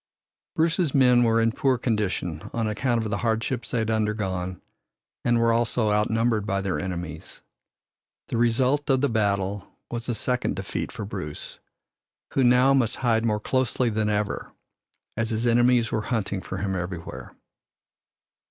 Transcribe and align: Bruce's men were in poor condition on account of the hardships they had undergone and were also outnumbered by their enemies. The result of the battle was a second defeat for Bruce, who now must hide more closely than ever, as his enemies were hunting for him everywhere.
Bruce's 0.55 0.95
men 0.95 1.21
were 1.21 1.39
in 1.39 1.51
poor 1.51 1.77
condition 1.77 2.49
on 2.53 2.67
account 2.67 3.03
of 3.03 3.11
the 3.11 3.19
hardships 3.19 3.69
they 3.69 3.77
had 3.77 3.91
undergone 3.91 4.59
and 5.23 5.37
were 5.37 5.53
also 5.53 5.91
outnumbered 5.91 6.43
by 6.43 6.59
their 6.59 6.79
enemies. 6.79 7.41
The 8.29 8.37
result 8.37 8.89
of 8.89 9.01
the 9.01 9.09
battle 9.09 9.67
was 9.91 10.09
a 10.09 10.15
second 10.15 10.55
defeat 10.55 10.91
for 10.91 11.05
Bruce, 11.05 11.59
who 12.33 12.43
now 12.43 12.73
must 12.73 12.95
hide 12.95 13.23
more 13.23 13.39
closely 13.39 13.91
than 13.91 14.09
ever, 14.09 14.51
as 15.15 15.29
his 15.29 15.45
enemies 15.45 15.91
were 15.91 16.01
hunting 16.01 16.41
for 16.41 16.57
him 16.57 16.75
everywhere. 16.75 17.35